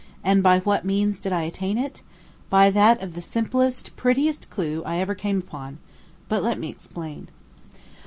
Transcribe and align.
And 0.23 0.41
by 0.41 0.61
what 0.61 0.83
means 0.83 1.19
did 1.19 1.31
I 1.31 1.43
attain 1.43 1.77
it? 1.77 2.01
By 2.49 2.71
that 2.71 3.03
of 3.03 3.13
the 3.13 3.21
simplest, 3.21 3.95
prettiest 3.95 4.49
clue 4.49 4.81
I 4.83 4.97
ever 4.97 5.13
came 5.13 5.37
upon. 5.37 5.77
But 6.27 6.41
let 6.41 6.57
me 6.57 6.69
explain. 6.69 7.27